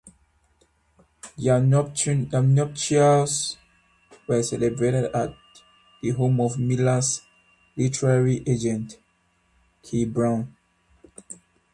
[1.37, 3.57] Their nuptials
[4.27, 5.35] were celebrated at
[6.01, 7.21] the home of Miller's
[7.77, 8.97] literary agent,
[9.83, 10.55] Kay Brown.